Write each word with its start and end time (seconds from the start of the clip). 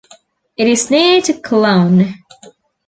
It 0.57 0.67
is 0.67 0.89
near 0.89 1.21
to 1.21 1.33
Clowne. 1.33 2.15